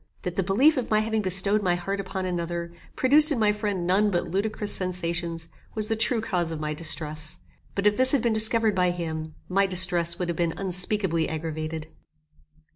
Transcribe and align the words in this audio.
That 0.23 0.35
the 0.35 0.41
belief 0.41 0.77
of 0.77 0.89
my 0.89 1.01
having 1.01 1.21
bestowed 1.21 1.61
my 1.61 1.75
heart 1.75 1.99
upon 1.99 2.25
another, 2.25 2.71
produced 2.95 3.31
in 3.31 3.37
my 3.37 3.51
friend 3.51 3.85
none 3.85 4.09
but 4.09 4.27
ludicrous 4.31 4.73
sensations, 4.73 5.47
was 5.75 5.89
the 5.89 5.95
true 5.95 6.21
cause 6.21 6.51
of 6.51 6.59
my 6.59 6.73
distress; 6.73 7.37
but 7.75 7.85
if 7.85 7.97
this 7.97 8.11
had 8.11 8.23
been 8.23 8.33
discovered 8.33 8.73
by 8.73 8.89
him, 8.89 9.35
my 9.47 9.67
distress 9.67 10.17
would 10.17 10.27
have 10.27 10.35
been 10.35 10.55
unspeakably 10.57 11.29
aggravated. 11.29 11.85